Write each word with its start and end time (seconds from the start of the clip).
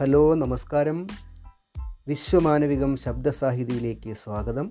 Hello 0.00 0.34
നമസ്കാരം. 0.34 1.06
വിശ്വമാനവികം 2.08 2.96
ശബ്ദസാഹിതിയിലേക്ക് 2.96 4.12
സ്വാഗതം. 4.12 4.70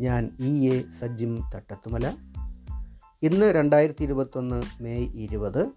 ഞാൻ 0.00 0.30
ഇ 0.40 0.68
എ 0.68 0.82
സജ്ജിം 1.00 1.50
തട്ടത്തുമല. 1.54 2.12
ഇന്ന് 3.22 3.46
രണ്ടായിരത്തി 3.46 4.04
ഇരുപത്തൊന്ന് 4.04 4.62
മെയ് 4.82 5.08
ഇരുപത്. 5.14 5.68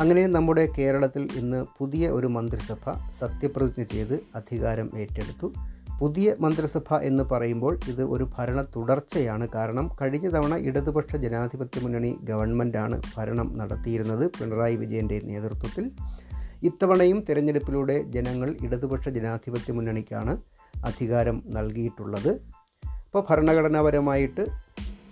അങ്ങനെ 0.00 0.26
നമ്മുടെ 0.26 0.68
കേരളത്തിൽ 0.78 1.28
ഇന്ന് 1.36 1.66
പുതിയ 1.78 2.08
ഒരു 2.08 2.26
മന്ത്രിസഭ 2.26 2.92
സത്യപ്രതിജ്ഞ 3.20 3.82
ചെയ്ത് 3.82 4.20
അധികാരം 4.34 4.90
ഏറ്റെടുത്തു. 4.98 5.52
പുതിയ 6.00 6.36
മന്ത്രിസഭ 6.40 6.94
എന്ന് 6.94 7.24
പറയുമ്പോൾ 7.24 7.78
ഇത് 7.88 8.02
ഒരു 8.02 8.30
ഭരണ 8.38 8.62
തുടർച്ചയാണ്. 8.62 9.48
കാരണം 9.54 9.90
കഴിഞ്ഞ 10.02 10.28
തവണ 10.28 10.54
ഇടതുപക്ഷ 10.54 11.16
ജനാധിപത്യ 11.16 11.80
മുന്നണി 11.82 12.18
ഗവൺമെന്റാണ് 12.22 13.02
ഭരണം 13.16 13.58
നടത്തിയിരുന്നത് 13.58 14.26
പിണറായി 14.26 14.76
വിജയന്റെ 14.76 15.20
നേതൃത്വത്തിൽ. 15.24 15.90
ഇത്തവണയും 16.62 17.24
തിരഞ്ഞെടുപ്പിലൂടെ 17.28 18.02
ജനങ്ങൾ 18.02 18.56
ഇടതുപക്ഷ 18.62 19.08
ജനാധിപത്യ 19.08 19.72
മുന്നണിക്കാണ് 19.72 20.36
അധികാരം 20.84 21.42
നൽകിയിട്ടുള്ളത്. 21.46 22.28
അപ്പോൾ 22.84 23.26
ഭരണഘടനാപരമായിട്ട് 23.30 24.46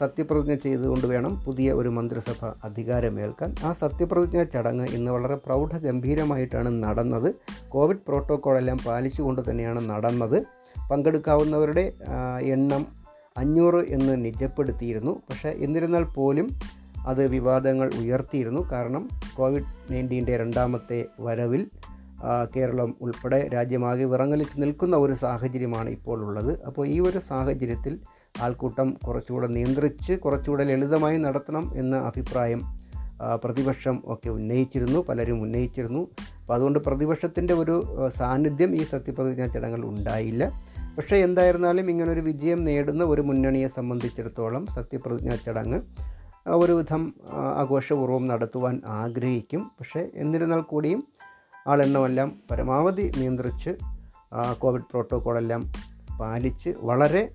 സത്യപ്രതിജ്ഞ 0.01 0.55
ചെയ്തുകൊണ്ട് 0.55 1.07
വേണം 1.07 1.45
പുതിയ 1.45 1.73
ഒരു 1.73 1.89
മന്ത്രിസഭ 1.89 2.45
അധികാരമേൽക്കാൻ. 2.65 3.55
ആ 3.65 3.73
സത്യപ്രതിജ്ഞ 3.73 4.43
ചടങ്ങ് 4.45 4.87
ഇന്ന് 4.89 5.11
വളരെ 5.11 5.35
പ്രൗഢഗംഭീരമായിട്ടാണ് 5.35 6.83
നടന്നത്. 6.83 7.35
കോവിഡ് 7.69 8.05
പ്രോട്ടോക്കോളെല്ലാം 8.09 8.79
പാലിച്ചുകൊണ്ട് 8.87 9.51
തന്നെയാണ് 9.51 9.91
നടന്നത്. 9.91 10.43
പങ്കെടുക്കാവുന്നവരുടെ 10.91 11.93
എണ്ണം 12.43 12.87
അഞ്ഞൂറ് 13.37 13.85
എന്ന് 13.89 14.25
നിജപ്പെടുത്തിയിരുന്നു. 14.25 15.13
പക്ഷേ 15.31 15.49
എന്നിരുന്നാൽ 15.49 16.03
പോലും 16.03 16.49
അത് 17.07 17.27
വിവാദങ്ങൾ 17.27 17.91
ഉയർത്തിയിരുന്നു. 17.99 18.71
കാരണം 18.73 19.09
കോവിഡ് 19.35 19.93
നയന്റീന്റെ 19.93 20.37
രണ്ടാമത്തെ 20.37 21.05
വരവിൽ 21.21 21.67
കേരളം 22.57 22.95
ഉൾപ്പെടെ 23.03 23.49
രാജ്യമാകെ 23.55 24.05
വിറങ്ങലിച്ച് 24.05 24.63
നിൽക്കുന്ന 24.63 24.97
ഒരു 24.97 25.13
സാഹചര്യമാണ് 25.13 25.91
ഇപ്പോൾ 25.91 26.23
ഉള്ളത്. 26.23 26.65
അപ്പോൾ 26.65 26.87
ഈ 26.87 27.01
ഒരു 27.01 27.19
സാഹചര്യത്തിൽ 27.19 27.99
ആൾക്കൂട്ടം 28.43 28.97
കുറച്ചുകൂടെ 29.07 29.47
നിയന്ത്രിച്ച് 29.47 30.13
കുറച്ചുകൂടെ 30.13 30.65
ലളിതമായി 30.65 31.17
നടത്തണം 31.17 31.73
എന്ന 31.77 31.97
അഭിപ്രായം 31.97 32.63
പ്രതിപക്ഷം 33.45 34.03
ഒക്കെ 34.07 34.31
ഉന്നയിച്ചിരുന്നു. 34.31 35.05
പലരും 35.09 35.43
ഉന്നയിച്ചിരുന്നു. 35.43 36.01
അപ്പോൾ 36.41 36.55
അതുകൊണ്ട് 36.55 36.79
പ്രതിപക്ഷത്തിന്റെ 36.79 37.55
ഒരു 37.55 37.83
സാന്നിധ്യം 38.17 38.77
ഈ 38.77 38.83
സത്യപ്രതിജ്ഞാ 38.83 39.47
ചടങ്ങിൽ 39.47 39.87
ഉണ്ടായില്ല. 39.87 40.63
പക്ഷേ 40.97 41.17
എന്തായിരുന്നാലും 41.17 41.91
ഇങ്ങനൊരു 41.91 42.21
വിജയം 42.21 42.65
നേടുന്ന 42.65 43.05
ഒരു 43.05 43.23
മുന്നണിയെ 43.23 43.69
സംബന്ധിച്ചിടത്തോളം 43.69 44.67
സത്യപ്രതിജ്ഞാ 44.67 45.37
ചടങ്ങ് 45.47 45.81
ഒരുവിധം 46.55 47.15
ആഘോഷപൂർവം 47.57 48.27
നടത്തുവാൻ 48.27 48.83
ആഗ്രഹിക്കും. 48.87 49.71
പക്ഷേ 49.81 50.09
എന്നിരുന്നാൽ 50.15 50.61
കൂടിയും 50.61 51.05
ആളെണ്ണമെല്ലാം 51.69 52.37
പരമാവധി 52.51 53.13
നിയന്ത്രിച്ച് 53.17 53.71
കോവിഡ് 54.59 54.83
പ്രോട്ടോക്കോളെല്ലാം 54.83 55.73
പാലിച്ച് 56.21 56.75
വളരെ 56.79 57.29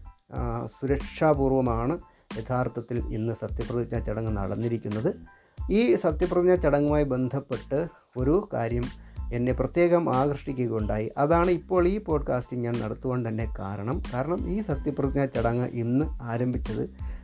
സുരക്ഷാപൂർവമാണ് 0.65 1.99
യഥാർത്ഥത്തിൽ 2.39 2.97
ഇന്ന് 2.99 3.33
സത്യപ്രതിജ്ഞാ 3.33 3.99
ചടങ്ങ് 3.99 4.37
നടന്നിരിക്കുന്നത്. 4.37 5.15
ഈ 5.71 5.95
സത്യപ്രതിജ്ഞാ 5.95 6.55
ചടങ്ങുമായി 6.55 7.03
ബന്ധപ്പെട്ട് 7.03 7.87
ഒരു 8.17 8.49
കാര്യം 8.53 8.83
എന്നെ 9.33 9.53
പ്രത്യേകം 9.53 10.15
ആകർഷിക്കുകയുണ്ടായി. 10.15 11.11
അതാണ് 11.17 11.51
ഇപ്പോൾ 11.51 11.87
ഈ 11.87 11.99
പോഡ്കാസ്റ്റിംഗ് 11.99 12.63
ഞാൻ 12.63 12.79
നടത്തുവാൻ 12.79 13.27
തന്നെ 13.27 13.53
കാരണം. 13.59 14.01
കാരണം 14.13 14.49
ഈ 14.49 14.61
സത്യപ്രതിജ്ഞാ 14.61 15.25
ചടങ്ങ് 15.25 15.65
ഇന്ന് 15.65 16.05
ആരംഭിച്ചത് 16.21 17.14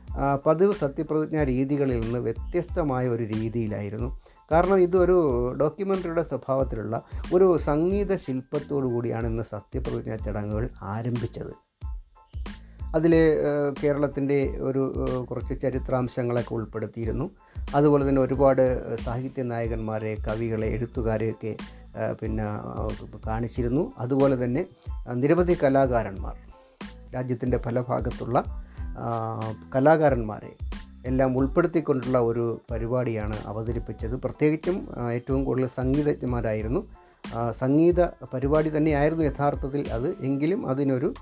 പതിവ് 0.46 0.74
സത്യപ്രതിജ്ഞാ 0.74 1.44
രീതികളിൽ 1.44 2.00
നിന്ന് 2.00 2.20
വ്യത്യസ്തമായ 2.20 3.08
ഒരു 3.08 3.24
രീതിയിലായിരുന്നു. 3.24 4.22
കാരണം 4.52 4.80
ഇതൊരു 4.80 5.18
ഡോക്യുമെന്ററിയുടെ 5.62 6.24
സ്വഭാവത്തിലുള്ള 6.24 7.02
ഒരു 7.34 7.58
സംഗീത 7.58 8.16
ശില്പത്തോടു 8.16 8.88
കൂടിയാണ് 8.88 9.28
ഇന്ന് 9.28 9.44
സത്യപ്രതിജ്ഞാ 9.52 10.16
ചടങ്ങുകൾ 10.16 10.70
ആരംഭിച്ചത്. 10.82 11.54
അതിൽ 12.96 13.14
കേരളത്തിന്റെ 13.84 14.58
ഒരു 14.62 14.82
കുറച്ച് 15.30 15.62
ചരിത്രാംശങ്ങളൊക്കെ 15.62 16.54
ഉൾപ്പെടുത്തിയിരുന്നു. 16.54 17.30
അതുപോലെ 17.76 18.10
തന്നെ 18.10 18.22
ഒരുപാട് 18.22 18.96
സാഹിത്യ 18.96 19.44
നായകന്മാരെ 19.44 20.18
കവികളെ 20.28 20.68
എഴുത്തുകാരെയൊക്കെ 20.68 21.56
പിന്നെ 22.22 22.44
കാണിച്ചിരുന്നു. 23.28 23.92
അതുപോലെ 23.98 24.44
തന്നെ 24.44 24.66
നിരവധി 25.14 25.58
കലാകാരന്മാർ. 25.64 26.36
രാജ്യത്തിന്റെ 27.16 27.58
പല 27.58 27.82
ഭാഗത്തുള്ള 27.82 28.44
കലാകാരന്മാരെ 29.76 30.56
എല്ലാം 31.06 31.38
ഉൾപ്പെടുത്തിക്കൊണ്ടുള്ള 31.38 32.20
ഒരു 32.20 32.62
പരിപാടിയാണ് 32.72 33.38
അവതരിപ്പിച്ചത്. 33.46 34.16
പ്രത്യേകിച്ചും 34.16 34.88
ഏറ്റവും 35.12 35.46
കൂടുതൽ 35.46 35.68
സംഗീതജ്ഞന്മാരായിരുന്നു. 35.68 36.88
സംഗീത 37.60 38.06
പരിപാടി 38.34 38.78
തന്നെയായിരുന്നു 38.78 39.24
യഥാർത്ഥത്തിൽ 39.24 39.90
അത്. 39.92 40.16
എങ്കിലും 40.22 40.68
അതിനൊരു 40.68 41.14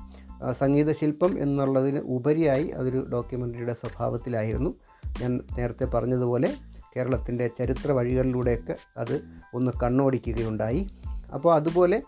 സംഗീത 0.51 0.91
ശില്പം 0.91 1.39
എന്നുള്ളതിന് 1.39 1.99
ഉപരിയായി 1.99 2.67
അതൊരു 2.67 3.05
ഡോക്യുമെന്ററിയുടെ 3.13 3.73
സ്വഭാവത്തിലായിരുന്നു. 3.73 4.73
ഞാൻ 5.21 5.39
നേരത്തെ 5.57 5.85
പറഞ്ഞതുപോലെ 5.85 6.53
കേരളത്തിന്റെ 6.95 7.47
ചരിത്ര 7.59 7.91
വഴികളിലൂടെയൊക്കെ 7.91 8.75
അത് 8.97 9.21
ഒന്ന് 9.53 9.71
കണ്ണോടിക്കുകയുണ്ടായി. 9.83 10.87
അപ്പോൾ 11.33 11.55
അതുപോലെ 11.55 12.03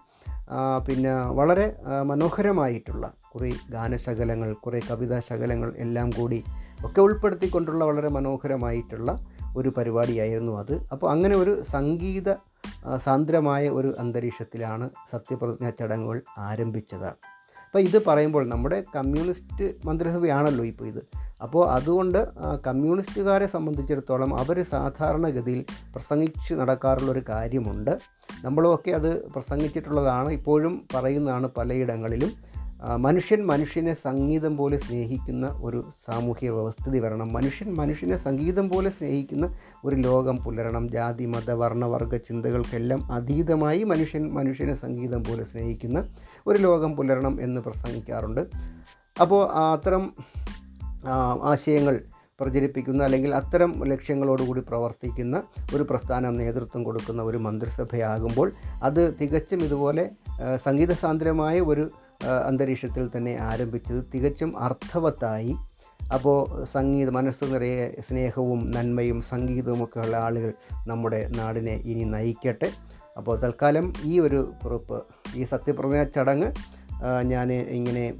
പിന്നെ 0.88 1.13
വളരെ 1.29 1.75
മനോഹരമായിട്ടുള്ള 2.03 3.13
കുറേ 3.34 3.52
ഗാനശകലങ്ങൾ 3.69 4.53
കുറേ 4.53 4.79
കവിതാശകലങ്ങൾ 4.91 5.74
എല്ലാം 5.78 6.09
കൂടി 6.09 6.44
ഒക്കെ 6.85 7.02
ഉൾപ്പെടുത്തിക്കൊണ്ടുള്ള 7.02 7.85
വളരെ 7.85 8.09
മനോഹരമായിട്ടുള്ള 8.09 9.18
ഒരു 9.57 9.69
പരിപാടിയായിരുന്നു 9.69 10.59
അത്. 10.59 10.74
അപ്പോൾ 10.91 11.12
അങ്ങനെ 11.12 11.38
ഒരു 11.38 11.63
സംഗീത 11.63 12.34
സാന്ദ്രമായ 12.96 13.69
ഒരു 13.69 13.94
അന്തരീക്ഷത്തിലാണ് 14.00 14.90
സത്യപ്രതിജ്ഞാ 15.12 15.69
ചടങ്ങുകൾ 15.69 16.22
ആരംഭിച്ചത്. 16.38 17.41
അപ്പോൾ 17.72 17.84
ഇത് 17.84 18.06
പറയുമ്പോൾ 18.06 18.44
നമ്മുടെ 18.50 18.84
കമ്മ്യൂണിസ്റ്റ് 18.96 19.66
മന്ത്രിസഭയാണല്ലോ 19.86 20.64
ഇപ്പോൾ 20.66 20.88
ഇത്. 20.88 21.00
അപ്പോൾ 21.42 21.70
അതുകൊണ്ട് 21.72 22.18
കമ്മ്യൂണിസ്റ്റുകാരെ 22.66 23.48
സംബന്ധിച്ചിടത്തോളം 23.48 24.32
അവർ 24.40 24.58
സാധാരണഗതിയിൽ 24.64 25.62
പ്രസംഗിച്ച് 25.94 26.54
നടക്കാറുള്ളൊരു 26.54 27.24
കാര്യമുണ്ട്. 27.30 27.94
നമ്മളൊക്കെ 28.46 28.92
അത് 28.92 29.12
പ്രസംഗിച്ചിട്ടുള്ളതാണ് 29.28 30.32
ഇപ്പോഴും 30.32 30.76
പറയുന്നതാണ് 30.96 31.48
പലയിടങ്ങളിലും. 31.48 32.32
മനുഷ്യൻ 32.90 33.46
മനുഷ്യനെ 33.46 33.94
സംഗീതം 33.94 34.58
പോലെ 34.58 34.78
സ്നേഹിക്കുന്ന 34.78 35.47
ഒരു 35.62 35.90
സാമൂഹ്യ 36.06 36.50
വ്യവസ്ഥിതി 36.50 37.00
വരണം. 37.00 37.34
മനുഷ്യൻ 37.34 37.74
മനുഷ്യനെ 37.75 38.18
സംഗീതം 38.18 38.69
പോലെ 38.69 38.90
സ്നേഹിക്കുന്ന 38.90 39.56
ഒരു 39.86 39.96
ലോകം 39.96 40.38
പുലരണം. 40.38 40.90
ജാതി 40.90 41.25
മത 41.25 41.52
വർണവർഗ 41.52 42.18
ചിന്തകൾക്കെല്ലാം 42.18 43.12
അതീതമായി 43.12 43.84
മനുഷ്യൻ 43.84 44.34
മനുഷ്യനെ 44.34 44.75
സംഗീതം 44.75 45.24
പോലെ 45.24 45.44
സ്നേഹിക്കുന്ന 45.44 46.16
ഒരു 46.47 46.59
ലോകം 46.59 46.96
പുലരണം 46.96 47.41
എന്ന് 47.41 47.62
പ്രസംഗിക്കാറുണ്ട്. 47.62 48.41
അപ്പോൾ 49.22 49.52
അത്തരം 49.52 50.14
ആശയങ്ങൾ 51.41 52.02
പ്രചരിപ്പിക്കുന്ന 52.40 53.03
അല്ലെങ്കിൽ 53.03 53.36
അത്തരം 53.36 53.84
ലക്ഷ്യങ്ങളോടുകൂടി 53.86 54.62
പ്രവർത്തിക്കുന്ന 54.62 55.44
ഒരു 55.75 55.84
പ്രസ്ഥാനം 55.90 56.34
നേതൃത്വം 56.34 56.84
കൊടുക്കുന്ന 56.84 57.24
ഒരു 57.24 57.38
മന്ത്രിസഭയാകുമ്പോൾ 57.38 58.52
അത് 58.84 59.14
തികച്ചും 59.22 59.59
ഇതുപോലെ 59.59 60.09
സംഗീതസാന്ദ്രമായ 60.56 61.59
ഒരു 61.59 61.91
അന്തരീക്ഷത്തിൽ 62.48 63.09
തന്നെ 63.18 63.38
ആരംഭിച്ചത് 63.40 64.04
തികച്ചും 64.16 64.59
അർത്ഥവത്തായി. 64.59 65.56
അപ്പോൾ 66.14 66.66
സംഗീത 66.74 67.09
മനസ്സ് 67.09 67.44
നിറയെ 67.44 68.02
സ്നേഹവും 68.09 68.72
നന്മയും 68.72 69.22
സംഗീതവും 69.22 69.84
ഒക്കെ 69.84 70.00
ഉള്ള 70.00 70.18
ആളുകൾ 70.18 70.54
നമ്മുടെ 70.88 71.30
നാടിനെ 71.38 71.72
ഇനി 71.72 72.04
നയിക്കട്ടെ. 72.04 72.72
അപ്പോൾ 73.18 73.40
തൽക്കാലം 73.40 73.94
ഈ 74.04 74.20
ഒരു 74.20 74.54
കുറിപ്പ് 74.64 75.04
ഈ 75.36 75.44
സത്യപ്രതിജ്ഞ 75.44 76.04
ചടങ്ങ് 76.04 76.52
ഞാൻ 77.24 77.54
ഇങ്ങനെ 77.54 78.14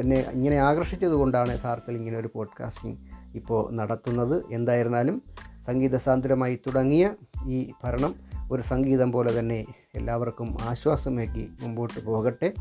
എന്നെ 0.00 0.20
ഇങ്ങനെ 0.32 0.56
ആകർഷിച്ചത് 0.56 1.12
കൊണ്ടാണ് 1.12 1.52
യഥാർത്ഥത്തിൽ 1.52 1.96
ഇങ്ങനെ 1.96 2.18
ഒരു 2.18 2.30
പോഡ്കാസ്റ്റിംഗ് 2.34 2.98
ഇപ്പോൾ 3.34 3.74
നടത്തുന്നത്. 3.74 4.42
എന്തായിരുന്നാലും 4.50 5.22
സംഗീതസാന്ദ്രമായി 5.66 6.56
തുടങ്ങിയ 6.56 7.14
ഈ 7.46 7.72
ഭരണം 7.84 8.14
ഒരു 8.52 8.62
സംഗീതം 8.62 9.12
പോലെ 9.12 9.38
തന്നെ 9.38 9.64
എല്ലാവർക്കും 9.94 10.56
ആശ്വാസമേക്കി 10.62 11.48
മുമ്പോട്ട് 11.62 12.00
പോകട്ടെ. 12.06 12.52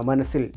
മനസ്സിൽ 0.00 0.52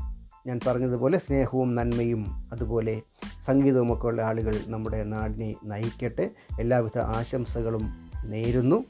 ഞാൻ 0.48 0.60
പറഞ്ഞതുപോലെ 0.68 1.18
സ്നേഹവും 1.18 1.76
നന്മയും 1.76 2.50
അതുപോലെ 2.52 3.02
സംഗീതവുമൊക്കെ 3.46 4.08
ഉള്ള 4.08 4.22
ആളുകൾ 4.22 4.60
നമ്മുടെ 4.68 5.04
നാടിനെ 5.04 5.56
നയിക്കട്ടെ. 5.64 6.30
എല്ലാവിധ 6.60 7.00
ആശംസകളും 7.00 8.12
നേരുന്നു. 8.26 8.86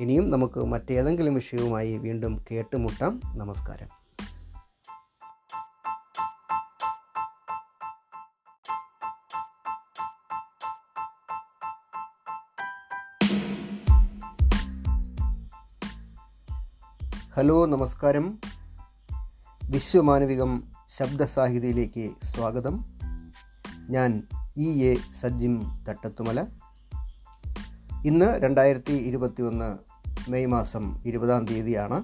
ഇനിയും 0.00 0.30
നമുക്ക് 0.30 0.64
മറ്റേതെങ്കിലും 0.64 1.34
വിഷയവുമായി 1.34 1.98
വീണ്ടും 1.98 2.44
കേട്ടുമുട്ടാം. 2.50 3.20
നമസ്കാരം. 3.24 4.04
ഹലോ 17.34 17.66
നമസ്കാരം. 17.66 18.38
വിശ്വമാനവികം 19.74 20.62
ശബ്ദസാഹിതിയിലേക്ക് 20.98 22.10
സ്വാഗതം. 22.22 22.84
ഞാൻ 23.90 24.22
ഇ 24.56 24.84
എ 24.84 24.96
സജ്ജിം 25.20 25.84
തട്ടത്തുമല. 25.88 26.44
ഇന്ന് 28.04 28.38
രണ്ടായിരത്തി 28.38 28.92
ഇരുപത്തി 28.92 29.42
ഒന്ന് 29.42 29.78
മെയ് 30.30 30.46
മാസം 30.46 31.02
ഇരുപതാം 31.06 31.44
തീയതിയാണ്. 31.44 32.02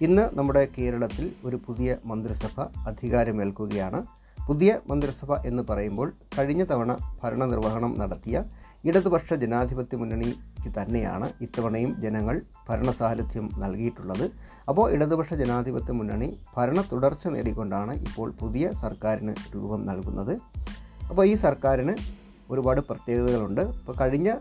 ഇന്ന് 0.00 0.30
നമ്മുടെ 0.32 0.68
കേരളത്തിൽ 0.78 1.32
ഒരു 1.44 1.60
പുതിയ 1.66 1.96
മന്ത്രിസഭ 2.04 2.60
അധികാരമേൽക്കുകയാണ്. 2.60 4.06
പുതിയ 4.48 4.78
മന്ത്രിസഭ 4.90 5.32
എന്ന് 5.32 5.62
പറയുമ്പോൾ 5.62 6.12
കഴിഞ്ഞ 6.38 6.64
തവണ 6.64 7.18
ഭരണനിർവഹണം 7.22 7.98
നടത്തിയ 7.98 8.44
ഇടതുപക്ഷ 8.86 9.34
ജനാധിപത്യ 9.34 9.96
മുന്നണിക്ക് 9.96 10.72
തന്നെയാണ് 10.78 11.32
ഇത്തവണയും 11.40 12.02
ജനങ്ങൾ 12.02 12.42
ഭരണസാരഥ്യം 12.68 13.50
നൽകിയിട്ടുള്ളത്. 13.58 14.30
അപ്പോൾ 14.68 14.90
ഇടതുപക്ഷ 14.90 15.34
ജനാധിപത്യ 15.34 15.92
മുന്നണി 15.92 16.38
ഭരണ 16.56 16.80
തുടർച്ച 16.80 17.26
നേടിക്കൊണ്ടാണ് 17.26 17.94
ഇപ്പോൾ 17.94 18.30
പുതിയ 18.30 18.70
സർക്കാരിന് 18.72 19.34
രൂപം 19.54 19.86
നൽകുന്നത്. 19.86 20.38
അപ്പോൾ 21.10 21.26
ഈ 21.26 21.34
സർക്കാരിന് 21.34 21.94
ഒരുപാട് 22.50 22.80
പ്രത്യേകതകളുണ്ട്. 22.80 23.60
ഇപ്പോൾ 23.60 23.94
കഴിഞ്ഞ 24.00 24.34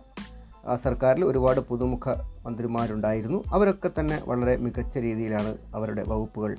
സർക്കാരിൽ 0.75 1.25
ഒരുപാട് 1.25 1.59
പുതുമുഖ 1.59 2.13
മന്ത്രിമാരുണ്ടായിരുന്നു. 2.45 3.43
അവരൊക്കെ 3.47 3.91
തന്നെ 3.99 4.21
വളരെ 4.27 4.55
മികച്ച 4.55 4.97
രീതിയിലാണ് 4.97 5.57
അവരുടെ 5.75 6.03
വകുപ്പുകൾ 6.07 6.57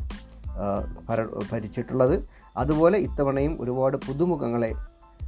ഭര- 1.09 1.45
ഭരിച്ചിട്ടുള്ളത്. 1.53 2.29
അതുപോലെ 2.57 2.99
ഇത്തവണയും 2.99 3.57
ഒരുപാട് 3.61 3.97
പുതുമുഖങ്ങളെ 3.97 4.75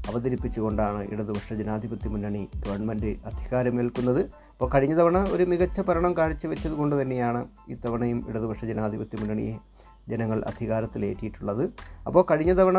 അവതരിപ്പിച്ചുകൊണ്ടാണ് 0.09 1.13
ഇടതുപക്ഷ 1.13 1.53
ജനാധിപത്യ 1.53 2.09
മുന്നണി 2.09 2.49
ഗവൺമെന്റ് 2.67 3.07
അധികാരമേൽക്കുന്നത്. 3.07 4.21
അപ്പോൾ 4.53 4.71
കഴിഞ്ഞ 4.75 4.95
തവണ 4.95 5.19
ഒരു 5.19 5.43
മികച്ച 5.43 5.81
ഭരണം 5.81 6.17
കാഴ്ചവെച്ചത് 6.17 6.73
കൊണ്ട് 6.73 7.03
തന്നെയാണ് 7.03 7.47
ഇത്തവണയും 7.69 8.25
ഇടതുപക്ഷ 8.29 8.65
ജനാധിപത്യ 8.65 9.19
മുന്നണിയെ 9.21 9.59
ജനങ്ങൾ 10.09 10.43
അധികാരത്തിലേറ്റിയിട്ടുള്ളത് 10.47 11.73
അപ്പോൾ 12.07 12.27
കഴിഞ്ഞ 12.31 12.53
തവണ 12.53 12.79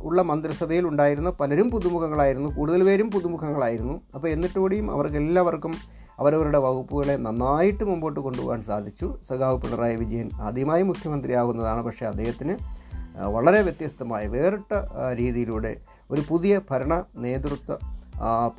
ഉള്ള 0.00 0.22
മന്ത്രിസഭയിൽ 0.22 0.86
ഉണ്ടായിരുന്ന 0.86 1.30
പലരും 1.30 1.70
പുതുമുഖങ്ങളായിരുന്നു 1.70 2.56
കൂടുതൽ 2.56 2.84
പേരും 2.84 3.10
പുതുമുഖങ്ങളായിരുന്നു. 3.10 4.00
അപ്പോൾ 4.14 4.28
എന്നിട്ടുകൂടിയും 4.28 4.90
അവർക്കെല്ലാവർക്കും 4.90 5.74
അവരവരുടെ 6.18 6.58
വകുപ്പുകളെ 6.58 7.16
നന്നായിട്ട് 7.16 7.84
മുമ്പോട്ട് 7.84 8.20
കൊണ്ടുപോകാൻ 8.20 8.62
സാധിച്ചു. 8.62 9.18
സഖാവ് 9.28 9.60
പിണറായി 9.60 9.96
വിജയൻ 9.96 10.30
ആദ്യമായി 10.40 10.82
മുഖ്യമന്ത്രിയാകുന്നതാണ് 10.82 11.82
പക്ഷേ 11.82 12.06
അദ്ദേഹത്തിന് 12.06 12.56
വളരെ 13.16 13.60
വ്യത്യസ്തമായ 13.62 14.26
വേറിട്ട 14.26 14.72
രീതിയിലൂടെ 15.14 15.76
ഒരു 16.10 16.22
പുതിയ 16.28 16.60
ഭരണ 16.70 17.04
നേതൃത്വ 17.16 17.76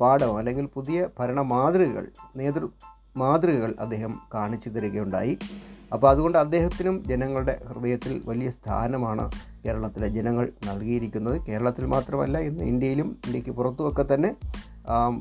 പാഠം 0.00 0.38
അല്ലെങ്കിൽ 0.38 0.66
പുതിയ 0.66 1.08
ഭരണ 1.18 1.40
മാതൃകകൾ 1.40 2.08
നേതൃ 2.36 2.68
മാതൃകകൾ 3.16 3.74
അദ്ദേഹം 3.80 4.20
കാണിച്ചു 4.34 4.68
തരികയുണ്ടായി. 4.68 5.38
അപ്പോൾ 5.92 6.08
അതുകൊണ്ട് 6.08 6.38
അദ്ദേഹത്തിനും 6.38 7.04
ജനങ്ങളുടെ 7.04 7.60
ഹൃദയത്തിൽ 7.68 8.22
വലിയ 8.24 8.50
സ്ഥാനമാണ് 8.50 9.30
കേരളത്തിലെ 9.64 10.08
ജനങ്ങൾ 10.08 10.52
നൽകിയിരിക്കുന്നത്. 10.64 11.46
കേരളത്തിൽ 11.46 11.86
മാത്രമല്ല 11.86 12.38
ഇന്ന് 12.38 12.64
ഇന്ത്യയിലും 12.64 13.08
ഇന്ത്യയ്ക്ക് 13.24 13.50
പുറത്തുമൊക്കെ 13.50 14.14
തന്നെ 14.14 14.36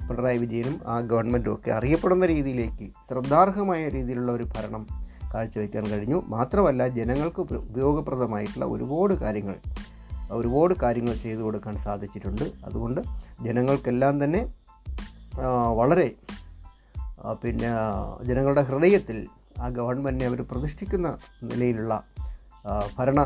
പിണറായി 0.09 0.37
വിജയനും 0.37 0.81
ആ 0.87 0.99
ഗവൺമെന്റും 0.99 1.53
ഒക്കെ 1.53 1.71
അറിയപ്പെടുന്ന 1.71 2.25
രീതിയിലേക്ക് 2.25 2.91
ശ്രദ്ധാർഹമായ 3.09 3.89
രീതിയിലുള്ള 3.89 4.31
ഒരു 4.31 4.43
ഭരണം 4.43 4.85
കാഴ്ചവെക്കാൻ 5.33 5.85
കഴിഞ്ഞു. 5.85 6.23
മാത്രമല്ല 6.27 6.87
ജനങ്ങൾക്ക് 6.87 7.41
ഉപയോഗപ്രദമായിട്ടുള്ള 7.41 8.65
ഒരുപാട് 8.65 9.13
കാര്യങ്ങൾ 9.13 9.57
ഒരുപാട് 10.31 10.73
കാര്യങ്ങൾ 10.83 11.13
ചെയ്തു 11.13 11.41
കൊടുക്കാൻ 11.41 11.77
സാധിച്ചിട്ടുണ്ട്. 11.77 12.45
അതുകൊണ്ട് 12.65 13.01
ജനങ്ങൾക്കെല്ലാം 13.41 14.23
തന്നെ 14.23 14.41
വളരെ 15.79 16.07
പിന്നെ 17.43 17.69
ജനങ്ങളുടെ 18.23 18.61
ഹൃദയത്തിൽ 18.61 19.27
ആ 19.61 19.69
ഗവൺമെന്റിനെ 19.69 20.27
അവർ 20.29 20.41
പ്രതിഷ്ഠിക്കുന്ന 20.51 21.17
നിലയിലുള്ള 21.43 22.03
ഭരണ 22.97 23.19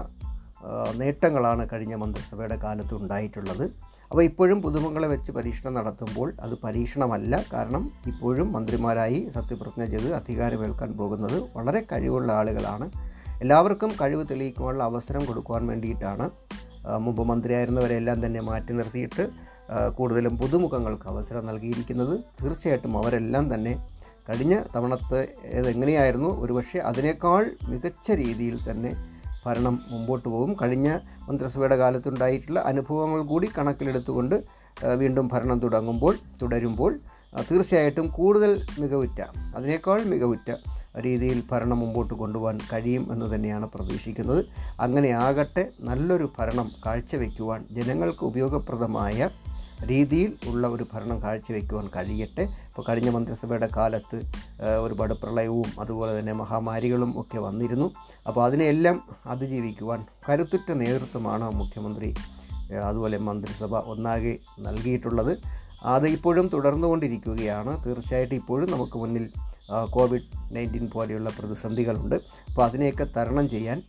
നേട്ടങ്ങളാണ് 0.96 1.68
കഴിഞ്ഞ 1.74 1.96
മന്ത്രിസഭയുടെ 1.96 2.58
കാലത്ത് 2.64 2.94
ഉണ്ടായിട്ടുള്ളത്. 2.94 3.66
അപ്പോൾ 4.12 4.24
ഇപ്പോഴും 4.24 4.62
പുതുമങ്ങളെ 4.62 5.08
വെച്ച് 5.08 5.32
പരീക്ഷണം 5.32 5.74
നടത്തുമ്പോൾ 5.74 6.34
അത് 6.42 6.56
പരീക്ഷണമല്ല. 6.64 7.44
കാരണം 7.54 7.92
ഇപ്പോഴും 8.08 8.54
മന്ത്രിമാരായി 8.54 9.30
സത്യപ്രതിജ്ഞ 9.36 9.86
ചെയ്ത് 9.86 10.14
അധികാരമേൽക്കാൻ 10.14 10.92
പോകുന്നത് 10.98 11.38
വളരെ 11.58 11.82
കഴിവുള്ള 11.92 12.32
ആളുകളാണ്. 12.32 12.88
എല്ലാവർക്കും 13.42 13.92
കഴിവ് 14.02 14.26
തെളിയിക്കുവാനുള്ള 14.32 14.84
അവസരം 14.84 15.26
കൊടുക്കുവാൻ 15.26 15.68
വേണ്ടിയിട്ടാണ് 15.68 16.28
മുമ്പ് 17.00 17.24
മന്ത്രിയായിരുന്നവരെല്ലാം 17.24 18.26
തന്നെ 18.26 18.42
മാറ്റി 18.42 18.74
നിർത്തിയിട്ട് 18.74 19.30
കൂടുതലും 19.96 20.38
പുതുമുഖങ്ങൾക്ക് 20.38 21.10
അവസരം 21.10 21.46
നൽകിയിരിക്കുന്നത് 21.46 22.20
തീർച്ചയായിട്ടും 22.44 22.98
അവരെല്ലാം 22.98 23.54
തന്നെ 23.54 23.88
കഴിഞ്ഞ 24.30 24.62
തവണത്തെ 24.76 25.28
എങ്ങനെയായിരുന്നു 25.52 26.42
ഒരുപക്ഷെ 26.42 26.80
അതിനേക്കാൾ 26.80 27.52
മികച്ച 27.70 28.12
രീതിയിൽ 28.12 28.72
തന്നെ 28.72 28.92
ഭരണം 29.46 29.80
മുമ്പോട്ട് 29.88 30.30
പോകും. 30.30 30.58
കഴിഞ്ഞ 30.62 30.98
മന്ത്രിസഭയുടെ 31.30 31.76
കാലത്തുണ്ടായിട്ടുള്ള 31.76 32.60
അനുഭവങ്ങൾ 32.60 33.22
കൂടി 33.22 33.50
കണക്കിലെടുത്തുകൊണ്ട് 33.58 34.44
വീണ്ടും 34.96 35.28
ഭരണം 35.28 35.60
തുടങ്ങുമ്പോൾ 35.60 36.16
തുടരുമ്പോൾ 36.42 37.00
തീർച്ചയായിട്ടും 37.50 38.08
കൂടുതൽ 38.08 38.62
മികവുറ്റ 38.80 39.22
അതിനേക്കാൾ 39.56 40.04
മികവുറ്റ 40.04 40.52
രീതിയിൽ 41.02 41.44
ഭരണം 41.52 41.80
മുമ്പോട്ട് 41.80 42.14
കൊണ്ടുപോകാൻ 42.14 42.60
കഴിയും 42.74 43.12
എന്ന് 43.12 43.36
തന്നെയാണ് 43.36 43.70
പ്രതീക്ഷിക്കുന്നത്. 43.70 44.46
അങ്ങനെ 44.80 45.10
ആകട്ടെ 45.10 45.68
നല്ലൊരു 45.80 46.32
ഭരണം 46.40 46.72
കാഴ്ചവെക്കുവാൻ 46.86 47.66
ജനങ്ങൾക്ക് 47.72 48.24
ഉപയോഗപ്രദമായ 48.24 49.30
രീതിയിൽ 49.86 50.34
ഉള്ള 50.48 50.68
ഒരു 50.68 50.86
ഭരണം 50.94 51.22
കാഴ്ചവെക്കുവാൻ 51.22 51.90
കഴിയട്ടെ. 51.96 52.42
ഇപ്പോൾ 52.42 52.84
കഴിഞ്ഞ 52.90 53.10
മന്ത്രിസഭയുടെ 53.10 53.70
കാലത്ത് 53.78 54.22
ഒരുപാട് 54.82 55.14
പ്രളയവും 55.14 55.80
അതുപോലെ 55.80 56.20
തന്നെ 56.20 56.34
മഹാമാരികളും 56.34 57.22
ഒക്കെ 57.22 57.40
വന്നിരുന്നു. 57.40 57.92
അപ്പോൾ 58.28 58.46
അതിനെയെല്ലാം 58.46 59.02
അതിജീവിക്കുവാൻ 59.26 60.06
കരുത്തുറ്റ 60.30 60.72
നേതൃത്വമാണ് 60.72 61.56
മുഖ്യമന്ത്രി 61.56 62.16
അതുപോലെ 62.86 63.18
മന്ത്രിസഭ 63.18 63.76
ഒന്നാകെ 63.76 64.38
നൽകിയിട്ടുള്ളത്. 64.60 65.38
അത് 65.84 66.08
ഇപ്പോഴും 66.08 66.48
തുടർന്നുകൊണ്ടിരിക്കുകയാണ്. 66.48 67.86
തീർച്ചയായിട്ടും 67.86 68.36
ഇപ്പോഴും 68.36 68.72
നമുക്ക് 68.72 68.98
മുന്നിൽ 68.98 69.30
കോവിഡ് 69.90 70.56
നയന്റീൻ 70.56 70.90
പോലെയുള്ള 70.94 71.30
പ്രതിസന്ധികളുണ്ട്. 71.30 72.16
അപ്പോൾ 72.50 72.64
അതിനെയൊക്കെ 72.66 73.04
തരണം 73.04 73.50
ചെയ്യാൻ 73.50 73.84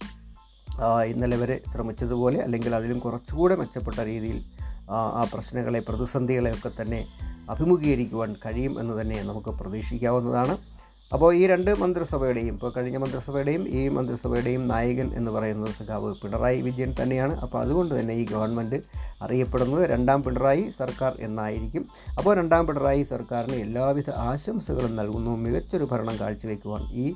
ഇന്നലെ 1.06 1.36
വരെ 1.36 1.60
ശ്രമിച്ചതുപോലെ 1.72 2.38
അല്ലെങ്കിൽ 2.38 2.74
അതിലും 2.74 2.98
കുറച്ചുകൂടെ 2.98 3.56
മെച്ചപ്പെട്ട 3.56 4.00
രീതിയിൽ 4.00 4.44
ആ, 4.90 5.26
പ്രശ്നങ്ങളെ 5.34 5.80
പ്രതിസന്ധികളെയൊക്കെ 5.80 6.70
തന്നെ 6.82 7.06
അഭിമുഖീകരിക്കുവാൻ 7.50 8.36
കഴിയും 8.46 8.80
എന്ന് 8.80 9.00
തന്നെ 9.00 9.22
നമുക്ക് 9.22 9.48
പ്രതീക്ഷിക്കാവുന്നതാണ്. 9.48 10.75
അപ്പോൾ 11.12 11.34
ഈ 11.34 11.46
രണ്ട് 11.46 11.70
മന്ത്രിസഭയുടെയും 11.80 12.54
ഇപ്പോൾ 12.54 12.72
കഴിഞ്ഞ 12.76 12.96
മന്ത്രിസഭയുടെയും 12.96 13.68
ഈ 13.68 13.88
മന്ത്രിസഭയുടെയും 13.88 14.68
നായകൻ 14.68 15.08
എന്ന് 15.14 15.30
പറയുന്നത് 15.30 15.70
സഖാവ് 15.70 16.14
പിണറായി 16.22 16.60
വിജയൻ 16.60 16.94
തന്നെയാണ്. 17.02 17.34
അപ്പോൾ 17.40 17.58
അതുകൊണ്ട് 17.58 18.00
തന്നെ 18.00 18.14
ഈ 18.14 18.24
ഗവൺമെന്റ് 18.26 18.80
അറിയപ്പെടുന്നത് 19.22 19.90
രണ്ടാം 19.90 20.22
പിണറായി 20.24 20.70
സർക്കാർ 20.78 21.16
എന്നായിരിക്കും. 21.20 21.84
അപ്പോൾ 22.18 22.36
രണ്ടാം 22.36 22.66
പിണറായി 22.66 23.02
സർക്കാരിന് 23.02 23.56
എല്ലാവിധ 23.56 24.10
ആശംസകളും 24.10 24.96
നൽകുന്നു. 24.96 25.36
മികച്ചൊരു 25.36 25.88
ഭരണം 25.92 26.16
കാഴ്ചവെക്കുവാൻ 26.20 26.82
ഈ 26.92 27.14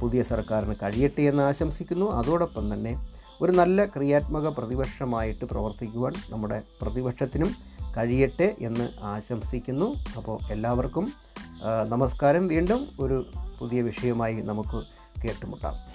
പുതിയ 0.00 0.22
സർക്കാരിന് 0.22 0.74
കഴിയട്ടെ 0.82 1.22
എന്ന് 1.22 1.42
ആശംസിക്കുന്നു. 1.42 2.10
അതോടൊപ്പം 2.10 2.74
തന്നെ 2.74 2.94
ഒരു 3.40 3.52
നല്ല 3.52 3.84
ക്രിയാത്മക 3.84 4.48
പ്രതിപക്ഷമായിട്ട് 4.48 5.44
പ്രവർത്തിക്കുവാൻ 5.44 6.14
നമ്മുടെ 6.30 6.62
പ്രതിപക്ഷത്തിനും 6.82 7.50
കഴിയട്ടെ 7.96 8.56
എന്ന് 8.60 8.88
ആശംസിക്കുന്നു. 9.02 9.94
അപ്പോൾ 10.16 10.38
എല്ലാവർക്കും 10.52 11.12
നമസ്കാരം. 11.88 12.48
വീണ്ടും 12.48 12.88
ഒരു 13.00 13.26
പുതിയ 13.60 13.82
വിഷയമായി 13.82 14.34
നമുക്ക് 14.34 14.82
കേട്ടുമുട്ടാം. 15.22 15.87